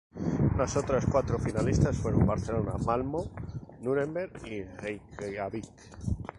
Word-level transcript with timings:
Las 0.57 0.75
otras 0.77 1.05
cuatro 1.05 1.37
finalistas 1.37 1.95
fueron: 1.95 2.25
Barcelona, 2.25 2.73
Malmö, 2.83 3.19
Núremberg 3.81 4.31
y 4.47 4.63
Reikiavik. 4.63 5.67